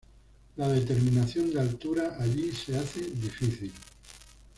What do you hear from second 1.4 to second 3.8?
de altura allí se hace difícil.